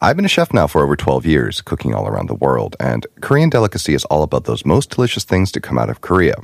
I've 0.00 0.14
been 0.14 0.24
a 0.24 0.28
chef 0.28 0.52
now 0.52 0.68
for 0.68 0.84
over 0.84 0.94
12 0.94 1.26
years, 1.26 1.60
cooking 1.60 1.92
all 1.92 2.06
around 2.06 2.28
the 2.28 2.34
world, 2.34 2.76
and 2.78 3.04
Korean 3.20 3.50
Delicacy 3.50 3.94
is 3.94 4.04
all 4.04 4.22
about 4.22 4.44
those 4.44 4.64
most 4.64 4.90
delicious 4.90 5.24
things 5.24 5.50
to 5.52 5.60
come 5.60 5.76
out 5.76 5.90
of 5.90 6.02
Korea. 6.02 6.36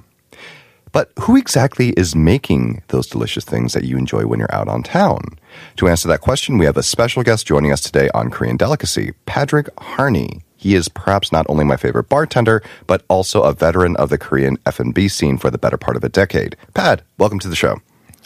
But 0.91 1.13
who 1.21 1.37
exactly 1.37 1.91
is 1.91 2.17
making 2.17 2.83
those 2.89 3.07
delicious 3.07 3.45
things 3.45 3.73
that 3.73 3.85
you 3.85 3.97
enjoy 3.97 4.27
when 4.27 4.41
you're 4.41 4.53
out 4.53 4.67
on 4.67 4.83
town? 4.83 5.39
To 5.77 5.87
answer 5.87 6.09
that 6.09 6.21
question, 6.21 6.59
we 6.59 6.65
have 6.65 6.77
a 6.77 6.83
special 6.83 7.23
guest 7.23 7.47
joining 7.47 7.71
us 7.71 7.81
today 7.81 8.09
on 8.13 8.29
Korean 8.29 8.57
Delicacy, 8.57 9.13
Patrick 9.25 9.69
Harney. 9.79 10.43
He 10.57 10.75
is 10.75 10.89
perhaps 10.89 11.31
not 11.31 11.47
only 11.49 11.65
my 11.65 11.77
favorite 11.77 12.09
bartender, 12.09 12.61
but 12.89 13.05
also 13.09 13.43
a 13.43 13.53
veteran 13.53 13.95
of 13.97 14.11
the 14.11 14.19
Korean 14.19 14.59
F&B 14.67 15.07
scene 15.07 15.39
for 15.39 15.51
the 15.51 15.59
better 15.59 15.77
part 15.77 15.97
of 15.97 16.03
a 16.03 16.09
decade. 16.09 16.57
Pat, 16.75 17.03
welcome 17.19 17.39
to 17.39 17.49
the 17.49 17.55
show. 17.55 17.81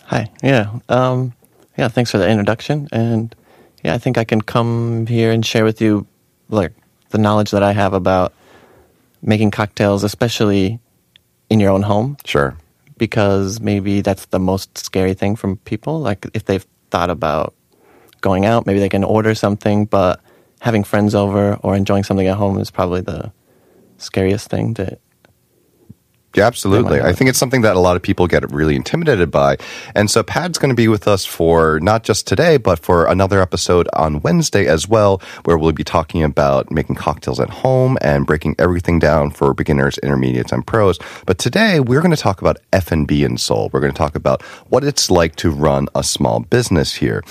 Hi. 0.05 0.31
Yeah. 0.43 0.79
Um, 0.89 1.35
yeah. 1.77 1.89
Thanks 1.89 2.11
for 2.11 2.17
the 2.17 2.29
introduction. 2.29 2.89
And 2.93 3.35
yeah, 3.85 3.95
I 3.95 3.99
think 3.99 4.19
I 4.19 4.25
can 4.25 4.41
come 4.41 5.07
here 5.07 5.31
and 5.33 5.45
share 5.45 5.65
with 5.65 5.81
you 5.81 6.07
like 6.49 6.73
the 7.11 7.19
knowledge 7.19 7.51
that 7.53 7.63
I 7.63 7.73
have 7.73 7.93
about 7.93 8.33
making 9.23 9.51
cocktails, 9.51 10.05
especially 10.05 10.79
in 11.51 11.61
your 11.61 11.71
own 11.71 11.83
home, 11.83 12.17
Sure. 12.25 12.57
because 12.99 13.61
maybe 13.61 14.01
that's 14.01 14.27
the 14.27 14.39
most 14.39 14.77
scary 14.79 15.15
thing 15.15 15.37
from 15.37 15.57
people. 15.59 16.01
Like 16.01 16.27
if 16.35 16.45
they've 16.45 16.67
thought 16.91 17.11
about 17.11 17.55
going 18.21 18.45
out, 18.45 18.67
maybe 18.67 18.79
they 18.81 18.89
can 18.89 19.05
order 19.05 19.35
something, 19.35 19.85
but 19.87 20.21
having 20.61 20.85
friends 20.85 21.15
over 21.15 21.55
or 21.63 21.77
enjoying 21.77 22.03
something 22.05 22.27
at 22.27 22.37
home 22.37 22.59
is 22.59 22.71
probably 22.71 23.01
the 23.01 23.33
scariest 23.99 24.49
thing 24.51 24.75
to 24.75 24.99
Yeah, 26.39 26.47
absolutely. 26.47 27.01
I 27.01 27.13
think 27.13 27.31
it's 27.31 27.39
something 27.39 27.63
that 27.63 27.77
a 27.77 27.81
lot 27.81 27.97
of 27.97 28.03
people 28.03 28.27
get 28.27 28.51
really 28.51 28.77
intimidated 28.77 29.31
by. 29.31 29.57
And 29.95 30.11
so 30.11 30.23
Pat's 30.23 30.59
going 30.59 30.71
to 30.71 30.77
be 30.77 30.89
with 30.89 31.07
us 31.09 31.25
for 31.25 31.81
not 31.81 32.05
just 32.05 32.27
today, 32.27 32.57
but 32.57 32.79
for 32.79 33.07
another 33.07 33.41
episode 33.41 33.89
on 33.93 34.21
Wednesday 34.21 34.67
as 34.67 34.89
well, 34.89 35.21
where 35.45 35.59
we'll 35.59 35.73
be 35.73 35.85
talking 35.85 36.23
about 36.23 36.71
making 36.71 36.97
cocktails 36.97 37.41
at 37.41 37.51
home 37.51 37.99
and 38.01 38.27
breaking 38.27 38.55
everything 38.59 38.99
down 38.99 39.31
for 39.31 39.53
beginners, 39.55 39.99
intermediates, 39.99 40.53
and 40.53 40.67
pros. 40.67 40.99
But 41.27 41.39
today 41.39 41.81
we're 41.81 42.01
going 42.01 42.15
to 42.15 42.17
talk 42.17 42.41
about 42.41 42.59
F&B 42.73 43.25
in 43.25 43.37
Seoul. 43.39 43.71
We're 43.73 43.81
going 43.81 43.93
to 43.93 43.99
talk 43.99 44.15
about 44.15 44.43
what 44.69 44.85
it's 44.85 45.11
like 45.11 45.37
to 45.37 45.51
run 45.51 45.89
a 45.95 46.03
small 46.03 46.41
business 46.41 46.95
here. 46.95 47.23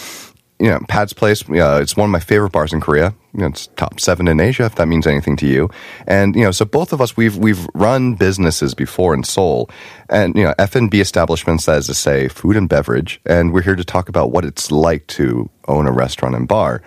You 0.59 0.71
know, 0.71 0.79
Pat's 0.87 1.13
Place, 1.13 1.47
uh, 1.49 1.79
it's 1.81 1.95
one 1.95 2.09
of 2.09 2.11
my 2.11 2.19
favorite 2.19 2.51
bars 2.51 2.73
in 2.73 2.81
Korea. 2.81 3.13
You 3.33 3.41
know, 3.41 3.47
it's 3.47 3.67
top 3.75 3.99
seven 3.99 4.27
in 4.27 4.39
Asia, 4.39 4.65
if 4.65 4.75
that 4.75 4.87
means 4.87 5.05
anything 5.05 5.37
to 5.37 5.47
you. 5.47 5.69
And, 6.07 6.35
you 6.35 6.43
know, 6.43 6.51
so 6.51 6.65
both 6.65 6.93
of 6.93 6.99
us, 6.99 7.15
we've, 7.15 7.37
we've 7.37 7.67
run 7.75 8.15
businesses 8.15 8.73
before 8.73 9.13
in 9.13 9.23
Seoul 9.23 9.69
and, 10.09 10.35
you 10.35 10.43
know, 10.43 10.55
F&B 10.57 10.99
establishments, 10.99 11.65
that 11.67 11.77
is 11.77 11.87
to 11.87 11.93
say, 11.93 12.27
food 12.27 12.57
and 12.57 12.67
beverage. 12.67 13.21
And 13.25 13.53
we're 13.53 13.61
here 13.61 13.75
to 13.75 13.83
talk 13.83 14.09
about 14.09 14.31
what 14.31 14.45
it's 14.45 14.71
like 14.71 15.05
to 15.07 15.47
own 15.67 15.85
a 15.85 15.91
restaurant 15.91 16.33
and 16.33 16.47
bar, 16.47 16.81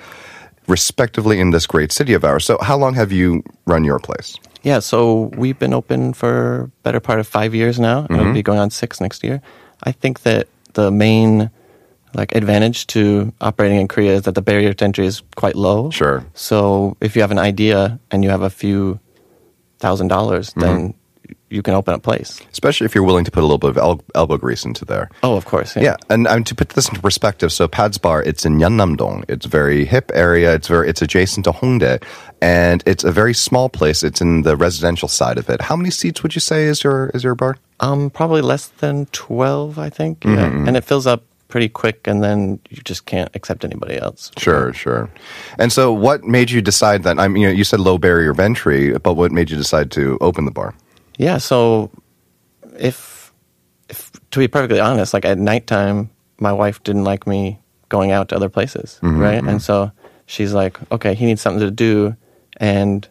respectively, 0.67 1.39
in 1.39 1.51
this 1.51 1.67
great 1.67 1.93
city 1.93 2.13
of 2.13 2.25
ours. 2.25 2.45
So 2.45 2.59
how 2.61 2.77
long 2.77 2.95
have 2.95 3.13
you 3.13 3.45
run 3.67 3.85
your 3.85 4.01
place? 4.01 4.37
Yeah, 4.63 4.81
so 4.81 5.31
we've 5.37 5.59
been 5.59 5.73
open 5.73 6.13
for 6.13 6.71
better 6.83 7.01
part 7.01 7.21
of 7.21 7.27
five 7.27 7.55
years 7.55 7.79
now, 7.79 8.07
and 8.11 8.21
it'll 8.21 8.35
be 8.35 8.43
going 8.43 8.59
on 8.59 8.71
six 8.71 9.01
next 9.01 9.25
year. 9.25 9.41
I 9.85 9.93
think 9.93 10.23
that 10.23 10.49
the 10.75 10.91
main 10.91 11.51
like 12.15 12.35
advantage 12.35 12.87
to 12.89 13.33
operating 13.41 13.79
in 13.79 13.89
Korea 13.89 14.15
is 14.15 14.23
that 14.23 14.35
the 14.35 14.43
barrier 14.43 14.73
to 14.73 14.85
entry 14.85 15.07
is 15.07 15.23
quite 15.37 15.57
low. 15.57 15.91
Sure. 15.91 16.25
So 16.35 16.97
if 17.01 17.17
you 17.17 17.23
have 17.23 17.31
an 17.31 17.39
idea 17.39 18.01
and 18.11 18.25
you 18.25 18.31
have 18.31 18.43
a 18.43 18.51
few 18.51 19.01
thousand 19.79 20.09
dollars, 20.09 20.53
then 20.55 20.95
you 21.49 21.63
can 21.63 21.75
open 21.75 21.95
a 21.95 21.99
place. 21.99 22.41
Especially 22.53 22.85
if 22.85 22.95
you're 22.95 23.05
willing 23.05 23.25
to 23.25 23.31
put 23.31 23.41
a 23.41 23.47
little 23.47 23.59
bit 23.59 23.71
of 23.71 23.77
el- 23.79 24.05
elbow 24.15 24.37
grease 24.37 24.65
into 24.65 24.85
there. 24.85 25.11
Oh, 25.23 25.37
of 25.37 25.45
course. 25.45 25.75
Yeah, 25.75 25.83
yeah. 25.83 25.97
and 26.09 26.27
um, 26.29 26.45
to 26.45 26.55
put 26.55 26.71
this 26.71 26.89
into 26.89 27.01
perspective, 27.01 27.53
so 27.53 27.67
Pat's 27.67 27.99
Bar, 27.99 28.23
it's 28.23 28.47
in 28.47 28.59
Yeonnam-dong. 28.59 29.25
It's 29.29 29.47
very 29.47 29.85
hip 29.85 30.13
area. 30.15 30.55
It's 30.55 30.69
very, 30.69 30.89
it's 30.89 31.03
adjacent 31.03 31.45
to 31.45 31.53
Hongdae, 31.53 32.05
and 32.41 32.83
it's 32.87 33.03
a 33.03 33.11
very 33.11 33.35
small 33.35 33.69
place. 33.69 34.05
It's 34.05 34.21
in 34.21 34.43
the 34.43 34.57
residential 34.57 35.09
side 35.09 35.39
of 35.39 35.51
it. 35.51 35.61
How 35.61 35.75
many 35.75 35.91
seats 35.91 36.23
would 36.23 36.35
you 36.37 36.41
say 36.41 36.65
is 36.65 36.85
your 36.85 37.11
is 37.11 37.25
your 37.25 37.35
bar? 37.35 37.57
Um, 37.81 38.11
probably 38.11 38.43
less 38.43 38.69
than 38.69 39.07
twelve, 39.07 39.79
I 39.79 39.91
think. 39.91 40.25
Yeah, 40.25 40.47
and 40.47 40.77
it 40.77 40.85
fills 40.85 41.07
up 41.07 41.25
pretty 41.51 41.69
quick, 41.69 42.07
and 42.07 42.23
then 42.23 42.59
you 42.71 42.81
just 42.85 43.05
can't 43.07 43.31
accept 43.35 43.65
anybody 43.65 43.99
else. 43.99 44.31
Sure, 44.39 44.73
sure. 44.73 45.11
And 45.59 45.73
so, 45.73 45.93
what 45.93 46.25
made 46.25 46.51
you 46.51 46.63
decide 46.63 47.03
that? 47.03 47.19
I 47.19 47.29
mean, 47.29 47.43
you, 47.43 47.49
know, 47.49 47.55
you 47.55 47.65
said 47.65 47.81
low 47.81 47.99
barrier 47.99 48.31
of 48.31 48.41
entry, 48.41 48.97
but 48.99 49.15
what 49.15 49.33
made 49.33 49.51
you 49.51 49.57
decide 49.57 49.91
to 49.93 50.17
open 50.21 50.45
the 50.47 50.51
bar? 50.51 50.75
Yeah, 51.19 51.39
so 51.39 51.91
if 52.79 53.33
if 53.91 54.11
to 54.31 54.39
be 54.39 54.49
perfectly 54.49 54.81
honest, 54.81 55.13
like 55.13 55.25
at 55.25 55.37
nighttime, 55.37 56.11
my 56.39 56.53
wife 56.53 56.83
didn't 56.83 57.05
like 57.05 57.27
me 57.27 57.59
going 57.89 58.13
out 58.13 58.31
to 58.31 58.37
other 58.37 58.49
places, 58.49 58.99
mm-hmm, 59.03 59.19
right? 59.19 59.35
And 59.35 59.47
mm-hmm. 59.47 59.59
so 59.59 59.93
she's 60.27 60.55
like, 60.55 60.79
"Okay, 60.91 61.15
he 61.15 61.27
needs 61.27 61.43
something 61.43 61.61
to 61.61 61.71
do, 61.71 62.17
and 62.57 63.07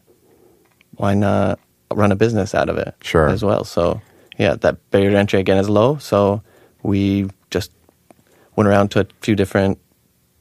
why 0.95 1.13
not 1.13 1.59
run 1.93 2.11
a 2.11 2.15
business 2.15 2.55
out 2.55 2.69
of 2.69 2.77
it 2.77 2.95
Sure. 3.01 3.29
as 3.29 3.43
well?" 3.43 3.63
So 3.63 4.01
yeah, 4.39 4.55
that 4.55 4.89
barrier 4.89 5.11
to 5.11 5.17
entry 5.17 5.39
again 5.39 5.57
is 5.57 5.69
low. 5.69 5.97
So 5.97 6.41
we 6.81 7.29
went 8.59 8.67
around 8.67 8.91
to 8.91 8.99
a 8.99 9.07
few 9.21 9.35
different 9.35 9.79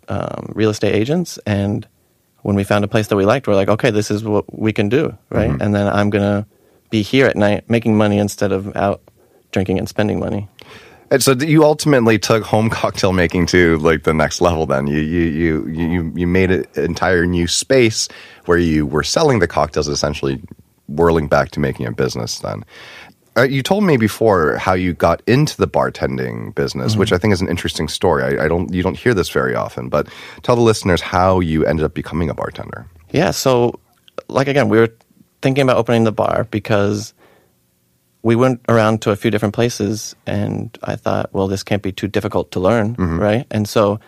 um, 0.09 0.51
real 0.57 0.71
estate 0.71 0.93
agents, 0.93 1.39
and 1.47 1.87
when 2.43 2.57
we 2.57 2.65
found 2.65 2.85
a 2.85 2.89
place 2.89 3.07
that 3.07 3.17
we 3.17 3.25
liked, 3.25 3.47
we're 3.47 3.55
like, 3.55 3.69
"Okay, 3.69 3.93
this 3.93 4.11
is 4.11 4.25
what 4.25 4.45
we 4.53 4.73
can 4.73 4.89
do, 4.89 5.17
right?" 5.31 5.51
And 5.63 5.73
then 5.73 5.87
I'm 5.87 6.11
gonna 6.11 6.45
be 6.91 7.03
here 7.03 7.27
at 7.27 7.37
night 7.37 7.71
making 7.71 7.97
money 7.97 8.19
instead 8.19 8.51
of 8.51 8.75
out 8.77 9.01
drinking 9.53 9.79
and 9.79 9.89
spending 9.89 10.19
money. 10.19 10.49
And 11.13 11.23
so 11.23 11.33
you 11.33 11.63
ultimately 11.63 12.19
took 12.19 12.43
home 12.43 12.69
cocktail 12.83 13.13
making 13.13 13.47
to 13.47 13.79
like 13.79 14.03
the 14.03 14.13
next 14.13 14.41
level. 14.41 14.67
Then 14.67 14.89
you 14.89 14.99
you 14.99 15.23
you 15.23 15.67
you 15.69 16.13
you 16.17 16.27
made 16.27 16.51
an 16.51 16.67
entire 16.75 17.25
new 17.25 17.47
space 17.47 18.09
where 18.47 18.59
you 18.59 18.85
were 18.85 19.05
selling 19.05 19.39
the 19.39 19.47
cocktails, 19.47 19.87
essentially 19.87 20.43
whirling 20.89 21.29
back 21.29 21.53
to 21.53 21.61
making 21.61 21.87
a 21.87 21.93
business. 21.93 22.41
Then 22.41 22.65
uh, 23.39 23.43
you 23.45 23.63
told 23.63 23.85
me 23.85 23.97
before 23.97 24.57
how 24.57 24.75
you 24.75 24.93
got 24.93 25.23
into 25.27 25.57
the 25.57 25.69
bartending 25.69 26.55
business, 26.55 26.97
which 26.97 27.13
I 27.13 27.19
think 27.19 27.33
is 27.33 27.41
an 27.41 27.49
interesting 27.49 27.89
story. 27.89 28.23
I, 28.25 28.45
I 28.45 28.49
don't 28.49 28.73
you 28.73 28.83
don't 28.83 28.97
hear 28.97 29.15
this 29.15 29.29
very 29.29 29.55
often, 29.55 29.89
but 29.89 30.09
tell 30.43 30.57
the 30.57 30.63
listeners 30.63 31.01
how 31.01 31.41
you 31.41 31.65
ended 31.65 31.85
up 31.85 31.95
becoming 31.95 32.29
a 32.29 32.35
bartender. 32.35 32.87
Yeah, 33.11 33.31
so 33.31 33.79
like 34.29 34.49
again, 34.49 34.69
we 34.69 34.79
were 34.79 34.93
thinking 35.41 35.63
about 35.63 35.77
opening 35.77 36.05
the 36.05 36.13
bar 36.13 36.45
because 36.51 37.15
we 38.23 38.35
went 38.35 38.61
around 38.69 39.03
to 39.03 39.13
a 39.13 39.17
few 39.17 39.31
different 39.31 39.55
places 39.55 40.17
and 40.27 40.77
I 40.83 40.97
thought, 40.97 41.33
well, 41.33 41.47
this 41.47 41.63
can't 41.63 41.83
be 41.83 41.93
too 41.93 42.09
difficult 42.09 42.51
to 42.53 42.61
learn, 42.61 42.95
right? 43.19 43.47
And 43.51 43.69
so 43.69 44.01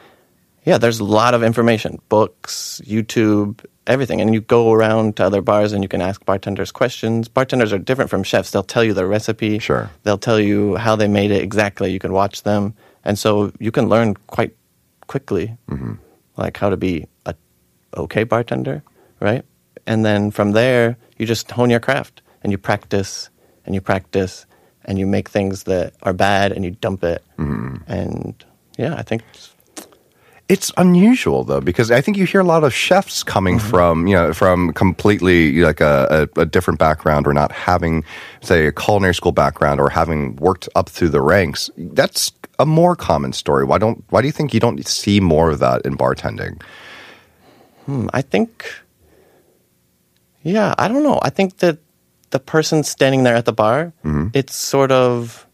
yeah, 0.64 0.78
there's 0.78 1.00
a 1.00 1.04
lot 1.04 1.34
of 1.34 1.42
information, 1.42 2.00
books, 2.08 2.80
YouTube, 2.84 3.64
everything. 3.86 4.20
And 4.20 4.32
you 4.34 4.40
go 4.40 4.72
around 4.72 5.16
to 5.16 5.24
other 5.24 5.42
bars 5.42 5.72
and 5.72 5.82
you 5.82 5.88
can 5.88 6.00
ask 6.00 6.24
bartenders 6.24 6.72
questions. 6.72 7.28
Bartenders 7.28 7.72
are 7.72 7.78
different 7.78 8.10
from 8.10 8.22
chefs. 8.22 8.50
They'll 8.50 8.62
tell 8.62 8.84
you 8.84 8.94
the 8.94 9.06
recipe. 9.06 9.58
Sure. 9.58 9.90
They'll 10.02 10.18
tell 10.18 10.40
you 10.40 10.76
how 10.76 10.96
they 10.96 11.08
made 11.08 11.30
it 11.30 11.42
exactly. 11.42 11.90
You 11.92 11.98
can 11.98 12.12
watch 12.12 12.42
them. 12.42 12.74
And 13.04 13.18
so 13.18 13.52
you 13.58 13.70
can 13.70 13.88
learn 13.88 14.14
quite 14.26 14.54
quickly, 15.06 15.56
mm-hmm. 15.68 15.94
like 16.36 16.56
how 16.56 16.70
to 16.70 16.76
be 16.76 17.06
a 17.26 17.34
okay 17.96 18.24
bartender, 18.24 18.82
right? 19.20 19.44
And 19.86 20.04
then 20.04 20.30
from 20.30 20.52
there, 20.52 20.96
you 21.18 21.26
just 21.26 21.50
hone 21.50 21.70
your 21.70 21.80
craft 21.80 22.22
and 22.42 22.52
you 22.52 22.58
practice 22.58 23.30
and 23.64 23.74
you 23.74 23.80
practice 23.80 24.46
and 24.84 24.98
you 24.98 25.06
make 25.06 25.28
things 25.28 25.64
that 25.64 25.94
are 26.02 26.12
bad 26.12 26.52
and 26.52 26.64
you 26.64 26.72
dump 26.72 27.02
it. 27.04 27.24
Mm-hmm. 27.38 27.90
And 27.90 28.44
yeah, 28.78 28.94
I 28.94 29.02
think 29.02 29.22
it's- 30.50 30.72
unusual 30.76 31.44
though 31.44 31.60
because 31.60 31.90
I 31.90 32.00
think 32.00 32.16
you 32.16 32.26
hear 32.26 32.40
a 32.40 32.44
lot 32.44 32.64
of 32.64 32.74
chefs 32.74 33.22
coming 33.22 33.58
mm-hmm. 33.58 33.68
from 33.68 34.06
you 34.06 34.14
know 34.14 34.32
from 34.32 34.72
completely 34.72 35.60
like 35.60 35.80
a, 35.80 36.28
a, 36.36 36.40
a 36.42 36.46
different 36.46 36.78
background 36.78 37.26
or 37.26 37.32
not 37.32 37.52
having 37.52 38.04
say 38.40 38.66
a 38.66 38.72
culinary 38.72 39.14
school 39.14 39.32
background 39.32 39.80
or 39.80 39.88
having 39.88 40.36
worked 40.36 40.68
up 40.74 40.88
through 40.88 41.10
the 41.10 41.20
ranks. 41.20 41.70
That's 41.76 42.32
a 42.58 42.66
more 42.66 42.94
common 42.96 43.32
story. 43.32 43.64
Why 43.64 43.78
don't 43.78 44.04
why 44.10 44.20
do 44.20 44.26
you 44.26 44.32
think 44.32 44.52
you 44.52 44.60
don't 44.60 44.84
see 44.86 45.20
more 45.20 45.50
of 45.50 45.58
that 45.60 45.86
in 45.86 45.96
bartending? 45.96 46.60
Hmm, 47.86 48.08
I 48.12 48.22
think, 48.22 48.66
yeah, 50.42 50.74
I 50.78 50.86
don't 50.88 51.02
know. 51.02 51.18
I 51.22 51.30
think 51.30 51.58
that 51.58 51.78
the 52.30 52.38
person 52.38 52.84
standing 52.84 53.24
there 53.24 53.34
at 53.34 53.46
the 53.46 53.52
bar, 53.52 53.92
mm-hmm. 54.04 54.28
it's 54.32 54.54
sort 54.54 54.92
of, 54.92 55.46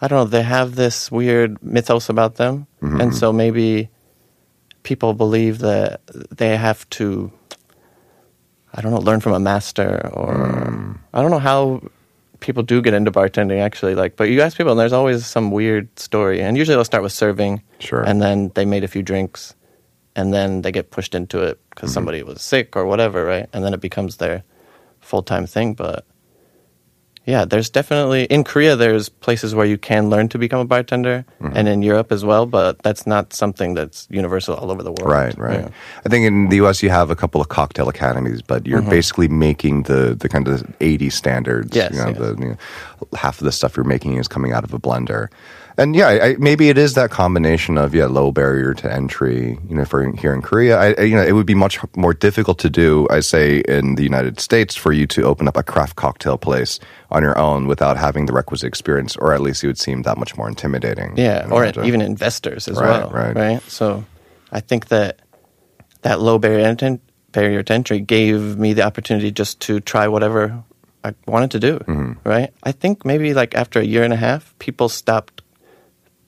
I 0.00 0.08
don't 0.08 0.18
know, 0.18 0.24
they 0.24 0.42
have 0.42 0.74
this 0.74 1.10
weird 1.10 1.62
mythos 1.62 2.08
about 2.08 2.34
them. 2.34 2.66
Mm-hmm. 2.82 3.00
And 3.00 3.14
so 3.14 3.32
maybe 3.32 3.88
people 4.82 5.12
believe 5.14 5.58
that 5.60 6.00
they 6.36 6.56
have 6.56 6.88
to, 6.90 7.30
I 8.74 8.80
don't 8.80 8.92
know, 8.92 8.98
learn 9.00 9.20
from 9.20 9.32
a 9.32 9.40
master 9.40 10.08
or 10.12 10.34
Hmm. 10.70 10.92
I 11.12 11.22
don't 11.22 11.30
know 11.30 11.38
how 11.38 11.82
people 12.40 12.62
do 12.62 12.80
get 12.80 12.94
into 12.94 13.10
bartending 13.10 13.60
actually. 13.60 13.94
Like, 13.94 14.16
but 14.16 14.28
you 14.30 14.40
ask 14.40 14.56
people, 14.56 14.72
and 14.72 14.80
there's 14.80 14.92
always 14.92 15.26
some 15.26 15.50
weird 15.50 15.88
story. 15.98 16.40
And 16.40 16.56
usually 16.56 16.74
they'll 16.76 16.84
start 16.84 17.02
with 17.02 17.12
serving, 17.12 17.62
Sure. 17.80 18.02
and 18.02 18.22
then 18.22 18.50
they 18.54 18.64
made 18.64 18.84
a 18.84 18.88
few 18.88 19.02
drinks, 19.02 19.54
and 20.16 20.32
then 20.32 20.62
they 20.62 20.72
get 20.72 20.90
pushed 20.90 21.14
into 21.14 21.40
it 21.42 21.58
because 21.70 21.90
Mm-hmm. 21.90 21.94
somebody 21.94 22.22
was 22.22 22.40
sick 22.42 22.76
or 22.76 22.86
whatever, 22.86 23.24
right? 23.24 23.48
And 23.52 23.64
then 23.64 23.74
it 23.74 23.80
becomes 23.80 24.16
their 24.16 24.42
full 25.00 25.22
time 25.22 25.46
thing. 25.46 25.74
But 25.74 26.04
yeah, 27.26 27.44
there's 27.44 27.70
definitely 27.70 28.24
in 28.24 28.44
Korea. 28.44 28.76
There's 28.76 29.08
places 29.08 29.54
where 29.54 29.66
you 29.66 29.78
can 29.78 30.08
learn 30.10 30.28
to 30.30 30.38
become 30.38 30.60
a 30.60 30.64
bartender, 30.64 31.24
Mm-hmm. 31.40 31.56
and 31.56 31.68
in 31.68 31.82
Europe 31.82 32.12
as 32.12 32.24
well. 32.24 32.44
But 32.46 32.82
that's 32.82 33.06
not 33.06 33.32
something 33.32 33.74
that's 33.74 34.06
universal 34.10 34.54
all 34.56 34.70
over 34.70 34.82
the 34.82 34.92
world. 34.92 35.10
Right, 35.10 35.36
right. 35.38 35.60
Yeah. 35.60 35.68
I 36.04 36.08
think 36.08 36.26
in 36.26 36.48
the 36.48 36.56
U.S. 36.56 36.82
you 36.82 36.90
have 36.90 37.10
a 37.10 37.16
couple 37.16 37.40
of 37.40 37.48
cocktail 37.48 37.88
academies, 37.88 38.42
but 38.42 38.66
you're 38.66 38.82
basically 38.82 39.28
making 39.28 39.84
the 39.84 40.14
the 40.14 40.28
kind 40.28 40.48
of 40.48 40.62
80 40.80 41.10
standards. 41.10 41.74
Yes, 41.76 41.92
you 41.92 41.98
know, 42.00 42.08
yes. 42.08 42.18
The, 42.18 42.36
you 42.38 42.48
know, 42.50 42.56
half 43.16 43.38
of 43.40 43.44
the 43.44 43.52
stuff 43.52 43.76
you're 43.76 43.84
making 43.84 44.16
is 44.18 44.28
coming 44.28 44.52
out 44.52 44.64
of 44.64 44.74
a 44.74 44.78
blender. 44.78 45.28
And 45.80 45.96
yeah, 45.96 46.08
I, 46.08 46.36
maybe 46.38 46.68
it 46.68 46.76
is 46.76 46.92
that 46.92 47.10
combination 47.10 47.78
of 47.78 47.94
yeah, 47.94 48.04
low 48.04 48.32
barrier 48.32 48.74
to 48.74 48.92
entry. 48.92 49.58
You 49.66 49.76
know, 49.76 49.86
for 49.86 50.12
here 50.12 50.34
in 50.34 50.42
Korea, 50.42 50.78
I, 50.78 51.00
you 51.02 51.14
know, 51.16 51.22
it 51.24 51.32
would 51.32 51.46
be 51.46 51.54
much 51.54 51.78
more 51.96 52.12
difficult 52.12 52.58
to 52.58 52.68
do. 52.68 53.08
I 53.10 53.20
say 53.20 53.60
in 53.60 53.94
the 53.94 54.02
United 54.02 54.40
States 54.40 54.76
for 54.76 54.92
you 54.92 55.06
to 55.06 55.22
open 55.22 55.48
up 55.48 55.56
a 55.56 55.62
craft 55.62 55.96
cocktail 55.96 56.36
place 56.36 56.80
on 57.10 57.22
your 57.22 57.38
own 57.38 57.66
without 57.66 57.96
having 57.96 58.26
the 58.26 58.34
requisite 58.34 58.68
experience, 58.68 59.16
or 59.16 59.32
at 59.32 59.40
least 59.40 59.64
it 59.64 59.68
would 59.68 59.78
seem 59.78 60.02
that 60.02 60.18
much 60.18 60.36
more 60.36 60.48
intimidating. 60.48 61.16
Yeah, 61.16 61.48
or 61.50 61.64
even 61.82 62.02
investors 62.02 62.68
as 62.68 62.76
Right, 62.76 63.00
well. 63.00 63.32
right. 63.34 63.62
So 63.62 64.04
I 64.52 64.60
think 64.60 64.88
that 64.88 65.20
that 66.02 66.20
low 66.20 66.38
barrier 66.38 66.74
to, 66.74 67.00
barrier 67.32 67.62
to 67.62 67.72
entry 67.72 68.00
gave 68.00 68.58
me 68.58 68.74
the 68.74 68.82
opportunity 68.82 69.30
just 69.30 69.60
to 69.60 69.80
try 69.80 70.08
whatever 70.08 70.62
I 71.02 71.14
wanted 71.26 71.52
to 71.52 71.58
do. 71.58 71.78
Mm-hmm. 71.78 72.28
Right. 72.28 72.52
I 72.62 72.72
think 72.72 73.06
maybe 73.06 73.32
like 73.32 73.54
after 73.54 73.80
a 73.80 73.84
year 73.84 74.04
and 74.04 74.12
a 74.12 74.16
half, 74.16 74.54
people 74.58 74.90
stopped 74.90 75.40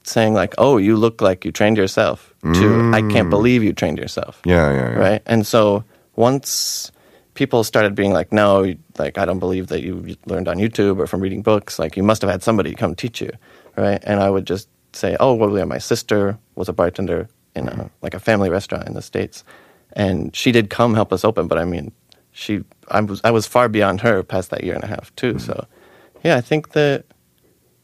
saying 0.04 0.34
like, 0.34 0.54
"Oh, 0.58 0.76
you 0.78 0.96
look 0.96 1.20
like 1.20 1.44
you 1.44 1.52
trained 1.52 1.76
yourself." 1.76 2.34
To 2.42 2.90
"I 2.92 3.02
can't 3.02 3.30
believe 3.30 3.62
you 3.62 3.72
trained 3.72 3.98
yourself." 3.98 4.42
Mm. 4.42 4.50
Yeah, 4.50 4.72
yeah, 4.72 4.90
yeah. 4.90 4.98
right? 4.98 5.22
And 5.26 5.46
so 5.46 5.84
once 6.16 6.90
people 7.34 7.64
started 7.64 7.94
being 7.94 8.12
like, 8.12 8.32
no, 8.32 8.74
like 8.98 9.18
I 9.18 9.24
don't 9.24 9.38
believe 9.38 9.68
that 9.68 9.82
you 9.82 10.16
learned 10.26 10.48
on 10.48 10.58
YouTube 10.58 10.98
or 10.98 11.06
from 11.06 11.20
reading 11.20 11.42
books. 11.42 11.78
Like 11.78 11.96
you 11.96 12.02
must 12.02 12.22
have 12.22 12.30
had 12.30 12.42
somebody 12.42 12.74
come 12.74 12.94
teach 12.94 13.20
you, 13.20 13.30
right? 13.76 14.00
And 14.04 14.20
I 14.20 14.30
would 14.30 14.46
just 14.46 14.68
say, 14.92 15.16
oh, 15.20 15.34
well, 15.34 15.56
yeah, 15.56 15.64
my 15.64 15.78
sister 15.78 16.38
was 16.54 16.68
a 16.68 16.72
bartender 16.72 17.28
in 17.54 17.68
a 17.68 17.90
like 18.02 18.14
a 18.14 18.20
family 18.20 18.50
restaurant 18.50 18.86
in 18.86 18.94
the 18.94 19.02
states, 19.02 19.44
and 19.92 20.34
she 20.34 20.52
did 20.52 20.70
come 20.70 20.94
help 20.94 21.12
us 21.12 21.24
open. 21.24 21.48
But 21.48 21.58
I 21.58 21.64
mean, 21.64 21.92
she 22.32 22.64
I 22.88 23.00
was 23.00 23.20
I 23.24 23.30
was 23.30 23.46
far 23.46 23.68
beyond 23.68 24.00
her 24.02 24.22
past 24.22 24.50
that 24.50 24.64
year 24.64 24.74
and 24.74 24.84
a 24.84 24.88
half 24.88 25.14
too. 25.16 25.38
So 25.38 25.66
yeah, 26.22 26.36
I 26.36 26.40
think 26.40 26.72
that. 26.72 27.04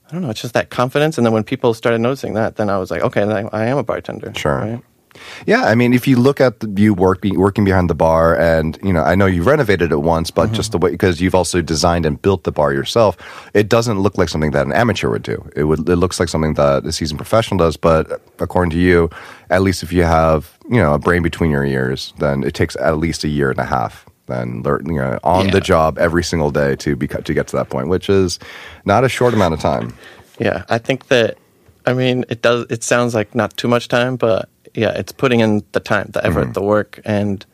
I 0.08 0.12
don't 0.12 0.22
know. 0.22 0.30
It's 0.30 0.40
just 0.40 0.54
that 0.54 0.70
confidence, 0.70 1.18
and 1.18 1.26
then 1.26 1.32
when 1.32 1.44
people 1.44 1.74
started 1.74 2.00
noticing 2.00 2.34
that, 2.34 2.56
then 2.56 2.70
I 2.70 2.78
was 2.78 2.90
like, 2.90 3.02
okay, 3.02 3.22
I, 3.22 3.42
I 3.52 3.66
am 3.66 3.76
a 3.76 3.82
bartender. 3.82 4.32
Sure. 4.34 4.58
right? 4.58 4.82
Yeah, 5.46 5.64
I 5.64 5.74
mean, 5.74 5.92
if 5.92 6.06
you 6.06 6.16
look 6.16 6.40
at 6.40 6.60
the, 6.60 6.72
you 6.80 6.94
work, 6.94 7.24
working 7.24 7.64
behind 7.64 7.90
the 7.90 7.94
bar, 7.94 8.38
and 8.38 8.78
you 8.82 8.92
know, 8.92 9.02
I 9.02 9.14
know 9.14 9.26
you 9.26 9.42
renovated 9.42 9.92
it 9.92 9.98
once, 9.98 10.30
but 10.30 10.46
mm-hmm. 10.46 10.54
just 10.54 10.72
the 10.72 10.78
way 10.78 10.90
because 10.90 11.20
you've 11.20 11.34
also 11.34 11.60
designed 11.60 12.06
and 12.06 12.20
built 12.20 12.44
the 12.44 12.52
bar 12.52 12.72
yourself, 12.72 13.16
it 13.54 13.68
doesn't 13.68 14.00
look 14.00 14.18
like 14.18 14.28
something 14.28 14.52
that 14.52 14.66
an 14.66 14.72
amateur 14.72 15.10
would 15.10 15.22
do. 15.22 15.48
It 15.56 15.64
would. 15.64 15.88
It 15.88 15.96
looks 15.96 16.20
like 16.20 16.28
something 16.28 16.54
that 16.54 16.86
a 16.86 16.92
seasoned 16.92 17.18
professional 17.18 17.58
does. 17.58 17.76
But 17.76 18.20
according 18.38 18.70
to 18.70 18.78
you, 18.78 19.10
at 19.50 19.62
least 19.62 19.82
if 19.82 19.92
you 19.92 20.04
have 20.04 20.58
you 20.70 20.76
know 20.78 20.94
a 20.94 20.98
brain 20.98 21.22
between 21.22 21.50
your 21.50 21.64
ears, 21.64 22.12
then 22.18 22.44
it 22.44 22.54
takes 22.54 22.76
at 22.76 22.98
least 22.98 23.24
a 23.24 23.28
year 23.28 23.50
and 23.50 23.58
a 23.58 23.64
half. 23.64 24.07
Then 24.28 24.62
learn, 24.62 24.86
you 24.86 25.00
know, 25.00 25.18
on 25.24 25.50
the 25.50 25.60
job 25.60 25.98
every 25.98 26.22
single 26.22 26.50
day 26.50 26.76
to 26.76 26.94
be 26.94 27.08
to 27.08 27.34
get 27.34 27.48
to 27.48 27.56
that 27.56 27.70
point, 27.70 27.88
which 27.88 28.08
is 28.08 28.38
not 28.84 29.02
a 29.02 29.08
short 29.08 29.34
amount 29.34 29.54
of 29.54 29.60
time. 29.60 29.92
Yeah, 30.38 30.64
I 30.68 30.78
think 30.78 31.08
that. 31.08 31.36
I 31.86 31.94
mean, 31.94 32.26
it 32.28 32.42
does. 32.42 32.66
It 32.68 32.84
sounds 32.84 33.14
like 33.14 33.34
not 33.34 33.56
too 33.56 33.66
much 33.66 33.88
time, 33.88 34.16
but 34.16 34.50
yeah, 34.74 34.90
it's 34.90 35.12
putting 35.12 35.40
in 35.40 35.64
the 35.72 35.80
time, 35.80 36.10
the 36.12 36.24
effort, 36.24 36.52
the 36.52 36.62
work, 36.62 37.00
and 37.04 37.44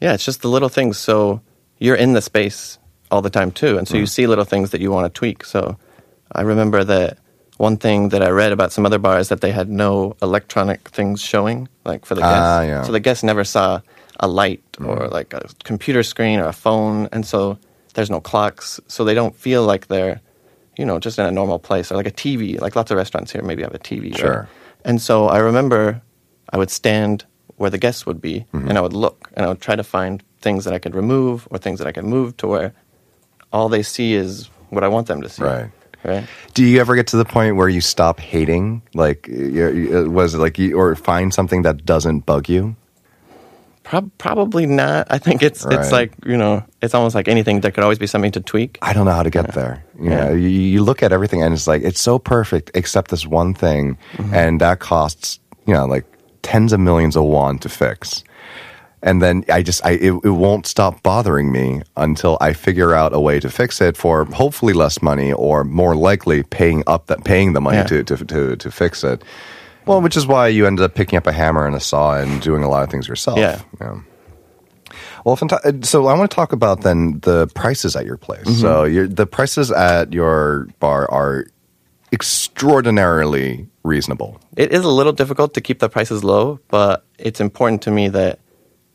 yeah, 0.00 0.14
it's 0.14 0.24
just 0.24 0.42
the 0.42 0.48
little 0.48 0.68
things. 0.68 0.96
So 0.98 1.40
you're 1.78 1.96
in 1.96 2.12
the 2.12 2.22
space 2.22 2.78
all 3.10 3.22
the 3.22 3.30
time 3.30 3.50
too, 3.50 3.78
and 3.78 3.88
so 3.88 3.96
you 3.96 4.06
see 4.06 4.28
little 4.28 4.44
things 4.44 4.70
that 4.70 4.80
you 4.80 4.92
want 4.92 5.12
to 5.12 5.18
tweak. 5.18 5.44
So 5.44 5.76
I 6.30 6.42
remember 6.42 6.84
that 6.84 7.18
one 7.56 7.76
thing 7.76 8.10
that 8.10 8.22
I 8.22 8.30
read 8.30 8.52
about 8.52 8.72
some 8.72 8.86
other 8.86 8.98
bars 8.98 9.28
that 9.28 9.40
they 9.40 9.50
had 9.50 9.68
no 9.68 10.16
electronic 10.22 10.88
things 10.88 11.20
showing, 11.20 11.68
like 11.84 12.06
for 12.06 12.14
the 12.14 12.20
guests. 12.20 12.38
Ah, 12.38 12.62
yeah. 12.62 12.82
So 12.84 12.92
the 12.92 13.00
guests 13.00 13.24
never 13.24 13.42
saw 13.42 13.80
a 14.20 14.28
light 14.28 14.62
or 14.80 15.08
like 15.08 15.32
a 15.34 15.46
computer 15.64 16.02
screen 16.02 16.38
or 16.40 16.46
a 16.46 16.52
phone, 16.52 17.08
and 17.12 17.24
so 17.26 17.58
there's 17.94 18.10
no 18.10 18.20
clocks, 18.20 18.80
so 18.88 19.04
they 19.04 19.14
don't 19.14 19.34
feel 19.36 19.64
like 19.64 19.88
they're, 19.88 20.20
you 20.78 20.84
know, 20.86 20.98
just 20.98 21.18
in 21.18 21.26
a 21.26 21.30
normal 21.30 21.58
place 21.58 21.90
or 21.92 21.96
like 21.96 22.06
a 22.06 22.10
TV. 22.12 22.60
Like 22.60 22.76
lots 22.76 22.90
of 22.90 22.96
restaurants 22.96 23.32
here 23.32 23.42
maybe 23.42 23.62
have 23.62 23.74
a 23.74 23.78
TV. 23.78 24.12
right? 24.12 24.20
Sure. 24.20 24.48
And 24.84 25.00
so 25.00 25.28
I 25.28 25.38
remember 25.38 26.00
I 26.52 26.56
would 26.58 26.70
stand 26.70 27.24
where 27.56 27.70
the 27.70 27.78
guests 27.78 28.06
would 28.06 28.20
be, 28.20 28.46
Mm-hmm. 28.52 28.68
and 28.68 28.78
I 28.78 28.80
would 28.80 28.92
look, 28.94 29.30
and 29.34 29.44
I 29.46 29.48
would 29.48 29.60
try 29.60 29.76
to 29.76 29.84
find 29.84 30.22
things 30.40 30.64
that 30.64 30.74
I 30.74 30.78
could 30.78 30.94
remove 30.94 31.46
or 31.50 31.58
things 31.58 31.78
that 31.78 31.86
I 31.86 31.92
could 31.92 32.04
move 32.04 32.36
to 32.38 32.48
where 32.48 32.72
all 33.52 33.68
they 33.68 33.82
see 33.82 34.14
is 34.14 34.48
what 34.70 34.82
I 34.82 34.88
want 34.88 35.06
them 35.06 35.22
to 35.22 35.28
see. 35.28 35.42
Right. 35.44 35.70
Right. 36.04 36.26
Do 36.54 36.64
you 36.64 36.80
ever 36.80 36.96
get 36.96 37.06
to 37.08 37.16
the 37.16 37.24
point 37.24 37.54
where 37.54 37.68
you 37.68 37.80
stop 37.80 38.18
hating? 38.18 38.82
Like, 38.92 39.28
you- 39.28 40.10
was 40.10 40.34
it 40.34 40.38
like, 40.38 40.58
you, 40.58 40.76
or 40.76 40.96
find 40.96 41.32
something 41.32 41.62
that 41.62 41.84
doesn't 41.84 42.26
bug 42.26 42.48
you? 42.48 42.74
Prob- 43.92 44.10
probably 44.16 44.64
not. 44.64 45.06
I 45.10 45.18
think 45.18 45.42
it's 45.42 45.66
Right. 45.66 45.78
it's 45.78 45.92
like 45.92 46.12
you 46.24 46.38
know, 46.38 46.64
it's 46.80 46.94
almost 46.94 47.14
like 47.14 47.28
anything. 47.28 47.60
There 47.60 47.70
could 47.70 47.84
always 47.84 47.98
be 47.98 48.06
something 48.06 48.32
to 48.32 48.40
tweak. 48.40 48.78
I 48.80 48.94
don't 48.94 49.04
know 49.04 49.12
how 49.12 49.22
to 49.22 49.28
get 49.30 49.52
there. 49.52 49.84
You 50.00 50.10
Yeah. 50.10 50.24
know, 50.24 50.32
you, 50.32 50.48
you 50.48 50.82
look 50.82 51.02
at 51.02 51.12
everything 51.12 51.42
and 51.42 51.52
it's 51.52 51.66
like 51.66 51.82
it's 51.82 52.00
so 52.00 52.18
perfect 52.18 52.70
except 52.74 53.10
this 53.10 53.26
one 53.26 53.52
thing, 53.52 53.98
Mm-hmm. 54.16 54.34
and 54.34 54.60
that 54.62 54.78
costs 54.78 55.40
you 55.66 55.74
know 55.74 55.84
like 55.84 56.04
tens 56.40 56.72
of 56.72 56.80
millions 56.80 57.16
of 57.16 57.24
won 57.24 57.58
to 57.58 57.68
fix. 57.68 58.24
And 59.02 59.20
then 59.20 59.44
I 59.52 59.62
just 59.62 59.84
I 59.84 59.90
it, 60.00 60.12
it 60.24 60.30
won't 60.44 60.64
stop 60.66 61.02
bothering 61.02 61.52
me 61.52 61.82
until 61.96 62.38
I 62.40 62.54
figure 62.54 62.94
out 62.94 63.12
a 63.12 63.20
way 63.20 63.40
to 63.40 63.50
fix 63.50 63.80
it 63.82 63.96
for 63.98 64.24
hopefully 64.24 64.72
less 64.72 65.02
money 65.02 65.32
or 65.34 65.64
more 65.64 65.94
likely 65.96 66.44
paying 66.44 66.82
up 66.86 67.08
that 67.08 67.24
paying 67.24 67.52
the 67.52 67.60
money 67.60 67.78
Yeah. 67.78 68.04
to, 68.04 68.04
to 68.04 68.24
to 68.24 68.56
to 68.56 68.70
fix 68.70 69.04
it. 69.04 69.22
Well, 69.86 70.00
which 70.00 70.16
is 70.16 70.26
why 70.26 70.48
you 70.48 70.66
ended 70.66 70.84
up 70.84 70.94
picking 70.94 71.16
up 71.16 71.26
a 71.26 71.32
hammer 71.32 71.66
and 71.66 71.74
a 71.74 71.80
saw 71.80 72.16
and 72.18 72.40
doing 72.40 72.62
a 72.62 72.68
lot 72.68 72.82
of 72.84 72.90
things 72.90 73.08
yourself. 73.08 73.38
Yeah. 73.38 73.60
Well, 75.24 75.36
fanta- 75.36 75.64
uh, 75.64 75.84
so 75.84 76.06
I 76.06 76.14
want 76.14 76.30
to 76.30 76.34
talk 76.34 76.52
about 76.52 76.82
then 76.82 77.20
the 77.20 77.46
prices 77.54 77.94
at 77.96 78.04
your 78.04 78.16
place. 78.16 78.44
Mm-hmm. 78.44 78.60
So 78.60 78.84
your, 78.84 79.06
the 79.06 79.26
prices 79.26 79.70
at 79.70 80.12
your 80.12 80.68
bar 80.80 81.10
are 81.10 81.46
extraordinarily 82.12 83.68
reasonable. 83.84 84.40
It 84.56 84.72
is 84.72 84.84
a 84.84 84.88
little 84.90 85.12
difficult 85.12 85.54
to 85.54 85.60
keep 85.60 85.78
the 85.78 85.88
prices 85.88 86.22
low, 86.22 86.60
but 86.68 87.04
it's 87.18 87.40
important 87.40 87.82
to 87.82 87.90
me 87.90 88.08
that 88.08 88.38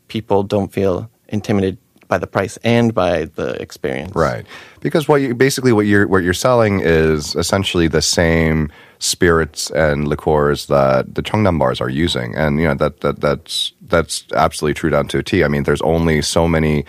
people 0.08 0.42
don't 0.42 0.72
feel 0.72 1.10
intimidated 1.28 1.78
by 2.08 2.18
the 2.18 2.26
price 2.26 2.56
and 2.64 2.94
by 2.94 3.26
the 3.26 3.60
experience. 3.62 4.14
Right. 4.14 4.46
Because 4.80 5.06
what 5.08 5.20
you 5.20 5.34
basically 5.34 5.72
what 5.72 5.86
you're 5.86 6.08
what 6.08 6.22
you're 6.22 6.34
selling 6.34 6.80
is 6.80 7.34
essentially 7.36 7.88
the 7.88 8.02
same 8.02 8.72
spirits 8.98 9.70
and 9.70 10.08
liqueurs 10.08 10.66
that 10.66 11.14
the 11.14 11.22
Cheongdam 11.22 11.58
bars 11.58 11.80
are 11.80 11.90
using. 11.90 12.34
And 12.34 12.58
you 12.58 12.66
know 12.66 12.74
that 12.74 13.00
that 13.00 13.20
that's 13.20 13.72
that's 13.82 14.24
absolutely 14.34 14.74
true 14.74 14.90
down 14.90 15.08
to 15.08 15.18
a 15.18 15.22
T. 15.22 15.44
I 15.44 15.48
mean 15.48 15.64
there's 15.64 15.82
only 15.82 16.22
so 16.22 16.48
many 16.48 16.84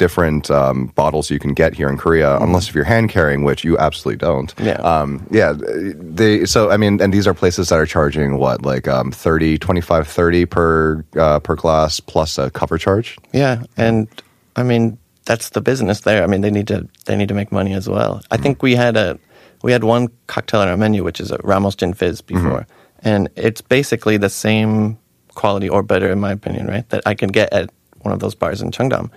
different 0.00 0.50
um, 0.50 0.86
bottles 0.94 1.30
you 1.30 1.38
can 1.38 1.52
get 1.52 1.74
here 1.74 1.86
in 1.90 1.98
Korea, 1.98 2.38
unless 2.38 2.70
if 2.70 2.74
you're 2.74 2.84
hand 2.84 3.10
carrying, 3.10 3.44
which 3.44 3.64
you 3.64 3.76
absolutely 3.76 4.16
don't. 4.16 4.54
Yeah. 4.58 4.80
Um, 4.80 5.26
yeah. 5.30 5.52
They, 5.54 6.46
so, 6.46 6.70
I 6.70 6.78
mean, 6.78 7.02
and 7.02 7.12
these 7.12 7.26
are 7.26 7.34
places 7.34 7.68
that 7.68 7.78
are 7.78 7.84
charging 7.84 8.38
what, 8.38 8.62
like 8.62 8.88
um, 8.88 9.12
30, 9.12 9.58
25, 9.58 10.08
30 10.08 10.46
per, 10.46 11.04
uh, 11.18 11.40
per 11.40 11.54
glass 11.54 12.00
plus 12.00 12.38
a 12.38 12.50
cover 12.50 12.78
charge? 12.78 13.18
Yeah, 13.34 13.64
and 13.76 14.08
I 14.56 14.62
mean 14.62 14.98
that's 15.24 15.50
the 15.50 15.60
business 15.60 16.00
there. 16.00 16.22
I 16.22 16.26
mean 16.26 16.40
they 16.40 16.50
need 16.50 16.68
to 16.68 16.88
they 17.06 17.16
need 17.16 17.28
to 17.28 17.34
make 17.34 17.52
money 17.52 17.72
as 17.74 17.88
well. 17.88 18.22
I 18.30 18.36
think 18.36 18.62
we 18.62 18.74
had 18.74 18.96
a 18.96 19.18
we 19.62 19.72
had 19.72 19.84
one 19.84 20.08
cocktail 20.26 20.60
on 20.60 20.68
our 20.68 20.76
menu 20.76 21.04
which 21.04 21.20
is 21.20 21.30
a 21.30 21.38
Ramos 21.42 21.74
Gin 21.76 21.94
Fizz 21.94 22.22
mm-hmm. 22.22 22.42
before, 22.42 22.66
and 23.00 23.28
it's 23.36 23.60
basically 23.60 24.16
the 24.16 24.30
same 24.30 24.98
quality 25.34 25.68
or 25.68 25.82
better 25.82 26.10
in 26.10 26.20
my 26.20 26.32
opinion, 26.32 26.66
right? 26.66 26.88
That 26.90 27.02
I 27.06 27.14
can 27.14 27.30
get 27.30 27.52
at 27.52 27.70
one 28.02 28.12
of 28.12 28.20
those 28.20 28.34
bars 28.34 28.62
in 28.62 28.70
Cheongdam, 28.70 29.10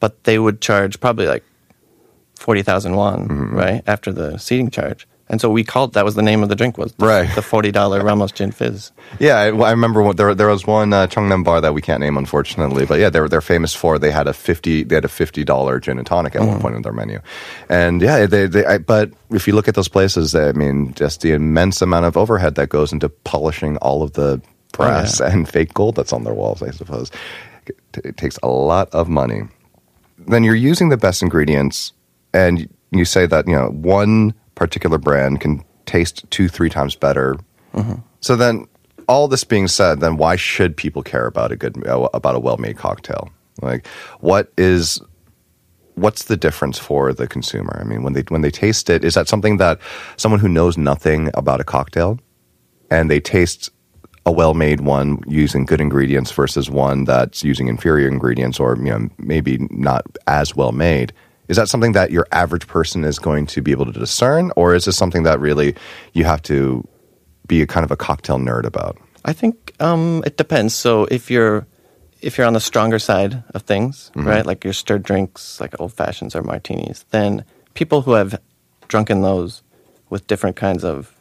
but 0.00 0.24
they 0.24 0.38
would 0.38 0.60
charge 0.60 0.98
probably 1.00 1.26
like 1.26 1.44
forty 2.36 2.62
thousand 2.62 2.96
won, 2.96 3.28
mm-hmm. 3.28 3.56
right, 3.56 3.82
after 3.86 4.12
the 4.12 4.38
seating 4.38 4.70
charge. 4.70 5.06
And 5.30 5.40
so 5.40 5.48
we 5.48 5.62
called 5.64 5.94
that 5.94 6.04
was 6.04 6.16
the 6.16 6.22
name 6.22 6.42
of 6.42 6.48
the 6.48 6.56
drink 6.56 6.76
was 6.76 6.92
the, 6.94 7.06
Right. 7.06 7.34
the 7.36 7.40
forty 7.42 7.70
dollar 7.70 8.02
Ramos 8.02 8.32
Gin 8.32 8.50
Fizz. 8.50 8.90
Yeah, 9.20 9.36
I, 9.36 9.46
I 9.46 9.70
remember 9.70 10.02
what, 10.02 10.16
there 10.16 10.34
there 10.34 10.48
was 10.48 10.66
one 10.66 10.92
uh, 10.92 11.06
Cheongdam 11.06 11.44
bar 11.44 11.60
that 11.60 11.72
we 11.72 11.80
can't 11.80 12.00
name 12.00 12.16
unfortunately, 12.18 12.84
but 12.84 12.98
yeah, 12.98 13.10
they're 13.10 13.28
they're 13.28 13.40
famous 13.40 13.72
for 13.72 13.98
they 13.98 14.10
had 14.10 14.26
a 14.26 14.32
fifty 14.32 14.82
they 14.82 14.96
had 14.96 15.04
a 15.04 15.08
fifty 15.08 15.44
dollar 15.44 15.78
gin 15.78 15.98
and 15.98 16.06
tonic 16.06 16.34
at 16.34 16.42
one 16.42 16.60
point 16.60 16.74
in 16.74 16.82
their 16.82 16.92
menu, 16.92 17.20
and 17.68 18.02
yeah, 18.02 18.26
they, 18.26 18.46
they 18.46 18.66
I, 18.66 18.78
but 18.78 19.12
if 19.30 19.46
you 19.46 19.54
look 19.54 19.68
at 19.68 19.76
those 19.76 19.86
places, 19.88 20.34
I 20.34 20.50
mean, 20.52 20.92
just 20.94 21.20
the 21.20 21.30
immense 21.32 21.80
amount 21.80 22.06
of 22.06 22.16
overhead 22.16 22.56
that 22.56 22.68
goes 22.68 22.92
into 22.92 23.08
polishing 23.08 23.76
all 23.78 24.02
of 24.02 24.14
the 24.14 24.42
brass 24.72 25.20
and 25.20 25.48
fake 25.48 25.74
gold 25.74 25.94
that's 25.94 26.12
on 26.12 26.24
their 26.24 26.34
walls, 26.34 26.60
I 26.60 26.70
suppose, 26.72 27.10
it, 27.66 27.76
it 28.04 28.16
takes 28.16 28.36
a 28.42 28.48
lot 28.48 28.88
of 28.92 29.08
money. 29.08 29.42
then 30.26 30.42
you're 30.42 30.54
using 30.56 30.88
the 30.88 30.96
best 30.96 31.22
ingredients, 31.22 31.92
and 32.34 32.68
you 32.90 33.04
say 33.04 33.26
that 33.26 33.46
you 33.46 33.54
know 33.54 33.68
one 33.68 34.34
particular 34.60 34.98
brand 34.98 35.40
can 35.40 35.64
taste 35.86 36.30
two, 36.30 36.46
three 36.46 36.68
times 36.68 36.94
better. 36.94 37.36
Mm-hmm. 37.74 37.94
So 38.20 38.36
then, 38.36 38.66
all 39.08 39.26
this 39.26 39.42
being 39.42 39.66
said, 39.66 39.98
then 40.00 40.18
why 40.18 40.36
should 40.36 40.76
people 40.76 41.02
care 41.02 41.26
about 41.26 41.50
a 41.50 41.56
good 41.56 41.84
about 41.86 42.36
a 42.36 42.38
well-made 42.38 42.76
cocktail? 42.76 43.30
Like, 43.60 43.86
what 44.20 44.52
is 44.56 45.00
what's 45.94 46.24
the 46.24 46.36
difference 46.36 46.78
for 46.78 47.12
the 47.12 47.26
consumer? 47.26 47.78
I 47.80 47.84
mean, 47.84 48.02
when 48.02 48.12
they 48.12 48.22
when 48.28 48.42
they 48.42 48.50
taste 48.50 48.90
it, 48.90 49.02
is 49.02 49.14
that 49.14 49.28
something 49.28 49.56
that 49.56 49.80
someone 50.16 50.40
who 50.40 50.48
knows 50.48 50.78
nothing 50.78 51.30
about 51.34 51.60
a 51.60 51.64
cocktail 51.64 52.20
and 52.90 53.10
they 53.10 53.18
taste 53.18 53.70
a 54.26 54.30
well-made 54.30 54.82
one 54.82 55.22
using 55.26 55.64
good 55.64 55.80
ingredients 55.80 56.30
versus 56.30 56.68
one 56.68 57.04
that's 57.04 57.42
using 57.42 57.66
inferior 57.66 58.06
ingredients 58.06 58.60
or 58.60 58.76
you 58.76 58.90
know 58.90 59.08
maybe 59.18 59.56
not 59.70 60.04
as 60.26 60.54
well 60.54 60.72
made? 60.72 61.12
Is 61.50 61.56
that 61.56 61.68
something 61.68 61.92
that 61.92 62.12
your 62.12 62.28
average 62.30 62.68
person 62.68 63.02
is 63.02 63.18
going 63.18 63.44
to 63.46 63.60
be 63.60 63.72
able 63.72 63.86
to 63.86 63.98
discern, 63.98 64.52
or 64.54 64.72
is 64.72 64.84
this 64.84 64.96
something 64.96 65.24
that 65.24 65.40
really 65.40 65.74
you 66.12 66.22
have 66.22 66.40
to 66.42 66.86
be 67.48 67.60
a 67.60 67.66
kind 67.66 67.82
of 67.82 67.90
a 67.90 67.96
cocktail 67.96 68.38
nerd 68.38 68.64
about? 68.64 68.96
I 69.24 69.32
think 69.32 69.74
um, 69.80 70.22
it 70.24 70.36
depends. 70.36 70.74
So 70.74 71.06
if 71.10 71.28
you're 71.28 71.66
if 72.20 72.38
you're 72.38 72.46
on 72.46 72.52
the 72.52 72.60
stronger 72.60 73.00
side 73.00 73.42
of 73.52 73.62
things, 73.62 74.12
right, 74.14 74.46
like 74.46 74.62
your 74.62 74.72
stirred 74.72 75.02
drinks, 75.02 75.60
like 75.60 75.74
old 75.80 75.92
fashions 75.92 76.36
or 76.36 76.42
martinis, 76.42 77.04
then 77.10 77.44
people 77.74 78.02
who 78.02 78.12
have 78.12 78.40
drunken 78.86 79.22
those 79.22 79.64
with 80.08 80.28
different 80.28 80.54
kinds 80.54 80.84
of 80.84 81.12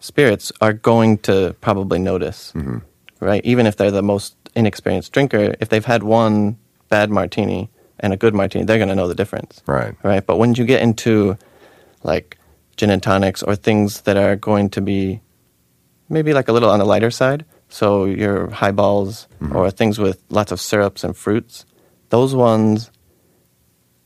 spirits 0.00 0.52
are 0.60 0.74
going 0.74 1.16
to 1.18 1.56
probably 1.62 1.98
notice, 1.98 2.52
right? 3.20 3.42
Even 3.44 3.66
if 3.66 3.76
they're 3.76 3.90
the 3.90 4.02
most 4.02 4.36
inexperienced 4.54 5.12
drinker, 5.12 5.54
if 5.60 5.70
they've 5.70 5.86
had 5.86 6.02
one 6.02 6.58
bad 6.90 7.08
martini 7.08 7.70
and 8.02 8.12
a 8.12 8.16
good 8.16 8.34
martini, 8.34 8.64
they're 8.64 8.78
going 8.78 8.88
to 8.90 8.94
know 8.96 9.08
the 9.08 9.14
difference, 9.14 9.62
Right. 9.66 9.94
right? 10.02 10.24
But 10.26 10.36
when 10.38 10.54
you 10.54 10.64
get 10.64 10.82
into 10.82 11.38
like 12.02 12.36
gin 12.76 12.90
and 12.90 13.02
tonics 13.02 13.42
or 13.42 13.54
things 13.56 14.02
that 14.02 14.16
are 14.16 14.36
going 14.36 14.68
to 14.70 14.80
be 14.80 15.20
maybe 16.08 16.34
like 16.34 16.48
a 16.48 16.52
little 16.52 16.70
on 16.70 16.78
the 16.78 16.84
lighter 16.84 17.10
side, 17.10 17.44
so 17.68 18.04
your 18.04 18.50
highballs 18.50 19.28
mm-hmm. 19.40 19.56
or 19.56 19.70
things 19.70 19.98
with 19.98 20.22
lots 20.28 20.52
of 20.52 20.60
syrups 20.60 21.04
and 21.04 21.16
fruits, 21.16 21.64
those 22.10 22.34
ones 22.34 22.90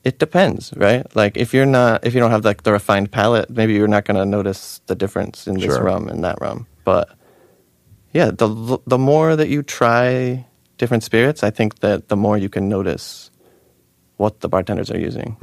it 0.04 0.20
depends, 0.20 0.72
right? 0.76 1.04
Like 1.16 1.36
if 1.36 1.52
you're 1.52 1.66
not 1.66 2.06
if 2.06 2.14
you 2.14 2.20
don't 2.20 2.30
have 2.30 2.44
like 2.44 2.62
the 2.62 2.70
refined 2.70 3.10
palate, 3.10 3.50
maybe 3.50 3.74
you're 3.74 3.88
not 3.88 4.04
going 4.04 4.16
to 4.16 4.24
notice 4.24 4.80
the 4.86 4.94
difference 4.94 5.48
in 5.48 5.54
this 5.54 5.64
Sure. 5.74 5.82
rum 5.82 6.06
and 6.08 6.22
that 6.22 6.38
rum. 6.40 6.66
But 6.84 7.10
yeah, 8.12 8.30
the 8.30 8.78
the 8.86 8.98
more 8.98 9.34
that 9.34 9.48
you 9.48 9.62
try 9.64 10.46
different 10.78 11.02
spirits, 11.02 11.42
I 11.42 11.50
think 11.50 11.80
that 11.80 12.06
the 12.08 12.16
more 12.16 12.38
you 12.38 12.48
can 12.48 12.68
notice 12.68 13.30
what 14.16 14.40
the 14.40 14.48
bartenders 14.48 14.90
are 14.90 14.98
using. 14.98 15.36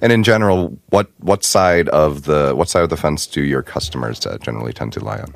And 0.00 0.12
in 0.12 0.22
general, 0.22 0.78
what 0.90 1.10
what 1.18 1.44
side 1.44 1.88
of 1.88 2.24
the 2.24 2.54
what 2.54 2.68
side 2.68 2.82
of 2.82 2.90
the 2.90 2.96
fence 2.96 3.26
do 3.26 3.42
your 3.42 3.62
customers 3.62 4.24
uh, 4.26 4.38
generally 4.38 4.72
tend 4.72 4.92
to 4.94 5.00
lie 5.00 5.20
on? 5.20 5.34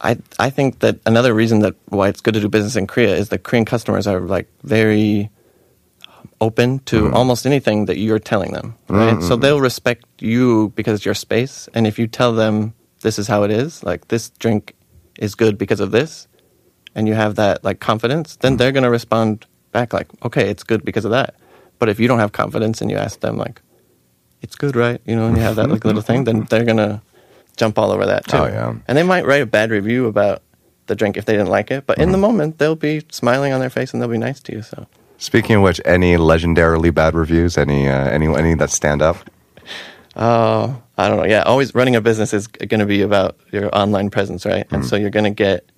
I 0.00 0.18
I 0.38 0.50
think 0.50 0.80
that 0.80 0.98
another 1.06 1.34
reason 1.34 1.60
that 1.60 1.74
why 1.88 2.08
it's 2.08 2.20
good 2.20 2.34
to 2.34 2.40
do 2.40 2.48
business 2.48 2.76
in 2.76 2.86
Korea 2.86 3.16
is 3.16 3.28
that 3.30 3.42
Korean 3.42 3.64
customers 3.64 4.06
are 4.06 4.20
like 4.20 4.48
very 4.62 5.30
open 6.40 6.80
to 6.80 7.10
almost 7.12 7.46
anything 7.46 7.86
that 7.86 7.96
you're 7.96 8.18
telling 8.18 8.52
them, 8.52 8.74
right? 8.88 9.22
So 9.22 9.36
they'll 9.36 9.60
respect 9.60 10.04
you 10.20 10.72
because 10.76 10.96
it's 10.96 11.04
your 11.06 11.14
space, 11.14 11.68
and 11.74 11.86
if 11.86 11.98
you 11.98 12.06
tell 12.06 12.32
them 12.32 12.74
this 13.00 13.18
is 13.18 13.28
how 13.28 13.44
it 13.44 13.50
is, 13.50 13.82
like 13.82 14.08
this 14.08 14.30
drink 14.38 14.74
is 15.18 15.34
good 15.34 15.56
because 15.56 15.80
of 15.80 15.90
this, 15.90 16.28
and 16.94 17.08
you 17.08 17.14
have 17.14 17.36
that 17.36 17.64
like 17.64 17.80
confidence, 17.80 18.36
then 18.36 18.56
they're 18.58 18.72
gonna 18.72 18.90
respond 18.90 19.46
back 19.72 19.92
like, 19.92 20.08
okay, 20.24 20.50
it's 20.50 20.64
good 20.64 20.84
because 20.84 21.04
of 21.04 21.12
that. 21.12 21.34
But 21.78 21.88
if 21.88 21.98
you 22.00 22.08
don't 22.08 22.18
have 22.18 22.32
confidence 22.32 22.80
and 22.80 22.90
you 22.90 22.96
ask 22.96 23.20
them 23.20 23.36
like, 23.36 23.60
it's 24.40 24.56
good, 24.56 24.76
right? 24.76 25.00
You 25.04 25.16
know, 25.16 25.26
and 25.26 25.36
you 25.36 25.42
have 25.42 25.56
that 25.56 25.70
like 25.70 25.84
little 25.84 26.02
thing, 26.02 26.24
then 26.24 26.44
they're 26.44 26.64
gonna 26.64 27.02
jump 27.56 27.78
all 27.78 27.90
over 27.90 28.06
that 28.06 28.26
too. 28.26 28.36
Oh, 28.36 28.46
yeah. 28.46 28.74
And 28.86 28.98
they 28.98 29.02
might 29.02 29.26
write 29.26 29.42
a 29.42 29.46
bad 29.46 29.70
review 29.70 30.06
about 30.06 30.42
the 30.86 30.94
drink 30.94 31.16
if 31.16 31.24
they 31.24 31.32
didn't 31.32 31.48
like 31.48 31.70
it, 31.70 31.86
but 31.86 31.98
in 31.98 32.10
the 32.10 32.16
mm-hmm. 32.16 32.20
moment 32.22 32.58
they'll 32.58 32.76
be 32.76 33.02
smiling 33.10 33.52
on 33.52 33.60
their 33.60 33.70
face 33.70 33.92
and 33.92 34.02
they'll 34.02 34.08
be 34.08 34.18
nice 34.18 34.40
to 34.40 34.52
you. 34.52 34.62
So 34.62 34.86
Speaking 35.18 35.56
of 35.56 35.62
which, 35.62 35.80
any 35.84 36.16
legendarily 36.16 36.92
bad 36.92 37.14
reviews? 37.14 37.56
Any 37.56 37.88
uh, 37.88 38.08
any 38.10 38.26
any 38.26 38.54
that 38.54 38.70
stand 38.70 39.00
up? 39.00 39.16
Oh, 40.16 40.22
uh, 40.22 40.74
I 40.98 41.08
don't 41.08 41.18
know. 41.18 41.24
Yeah, 41.24 41.42
always 41.42 41.74
running 41.74 41.96
a 41.96 42.00
business 42.00 42.32
is 42.32 42.46
going 42.46 42.80
to 42.80 42.86
be 42.86 43.02
about 43.02 43.36
your 43.50 43.74
online 43.76 44.10
presence, 44.10 44.44
right? 44.44 44.66
And 44.70 44.82
mm. 44.82 44.86
so 44.86 44.96
you're 44.96 45.10
going 45.10 45.24
to 45.24 45.30
get 45.30 45.70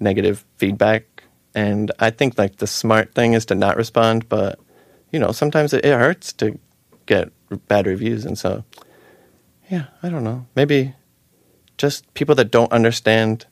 negative 0.00 0.44
feedback. 0.56 1.24
And 1.54 1.92
I 1.98 2.10
think 2.10 2.38
like 2.38 2.56
the 2.56 2.66
smart 2.66 3.14
thing 3.14 3.34
is 3.34 3.46
to 3.46 3.54
not 3.54 3.76
respond, 3.76 4.28
but 4.28 4.58
you 5.12 5.18
know, 5.18 5.32
sometimes 5.32 5.72
it, 5.72 5.84
it 5.84 5.98
hurts 5.98 6.32
to 6.34 6.58
get 7.06 7.30
bad 7.68 7.86
reviews. 7.86 8.24
And 8.24 8.38
so, 8.38 8.64
yeah, 9.70 9.86
I 10.02 10.08
don't 10.08 10.24
know. 10.24 10.46
Maybe 10.54 10.94
just 11.76 12.12
people 12.14 12.34
that 12.34 12.50
don't 12.50 12.72
understand 12.72 13.46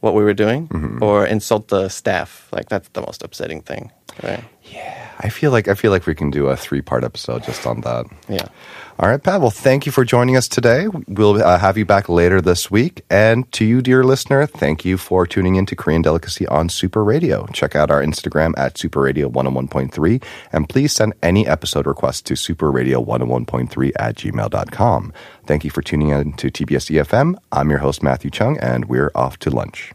what 0.00 0.14
we 0.14 0.22
were 0.22 0.34
doing 0.34 0.68
mm-hmm. 0.68 1.02
or 1.02 1.26
insult 1.26 1.68
the 1.68 1.88
staff. 1.88 2.48
Like 2.52 2.68
that's 2.68 2.88
the 2.90 3.00
most 3.00 3.22
upsetting 3.22 3.62
thing, 3.62 3.92
right? 4.22 4.44
I 5.22 5.28
feel 5.28 5.50
like 5.50 5.68
I 5.68 5.74
feel 5.74 5.90
like 5.90 6.06
we 6.06 6.14
can 6.14 6.30
do 6.30 6.46
a 6.46 6.56
three 6.56 6.80
part 6.80 7.04
episode 7.04 7.42
just 7.44 7.66
on 7.66 7.82
that. 7.82 8.06
Yeah. 8.28 8.48
All 8.98 9.08
right, 9.08 9.22
Pat. 9.22 9.40
Well, 9.40 9.50
thank 9.50 9.86
you 9.86 9.92
for 9.92 10.04
joining 10.04 10.36
us 10.36 10.48
today. 10.48 10.86
We'll 11.08 11.42
uh, 11.42 11.58
have 11.58 11.78
you 11.78 11.86
back 11.86 12.08
later 12.08 12.40
this 12.40 12.70
week. 12.70 13.02
And 13.08 13.50
to 13.52 13.64
you, 13.64 13.80
dear 13.80 14.04
listener, 14.04 14.44
thank 14.46 14.84
you 14.84 14.98
for 14.98 15.26
tuning 15.26 15.56
in 15.56 15.64
to 15.66 15.76
Korean 15.76 16.02
Delicacy 16.02 16.46
on 16.48 16.68
Super 16.68 17.02
Radio. 17.02 17.46
Check 17.52 17.74
out 17.74 17.90
our 17.90 18.02
Instagram 18.02 18.52
at 18.58 18.76
Super 18.76 19.00
Radio 19.00 19.30
101.3. 19.30 20.22
And 20.52 20.68
please 20.68 20.92
send 20.92 21.14
any 21.22 21.46
episode 21.46 21.86
requests 21.86 22.22
to 22.22 22.36
Super 22.36 22.70
superradio101.3 22.70 23.92
at 23.96 24.16
gmail.com. 24.16 25.12
Thank 25.46 25.64
you 25.64 25.70
for 25.70 25.80
tuning 25.80 26.08
in 26.10 26.34
to 26.34 26.50
TBS 26.50 27.02
EFM. 27.02 27.36
I'm 27.52 27.70
your 27.70 27.78
host, 27.78 28.02
Matthew 28.02 28.30
Chung, 28.30 28.58
and 28.58 28.84
we're 28.84 29.10
off 29.14 29.38
to 29.40 29.50
lunch. 29.50 29.92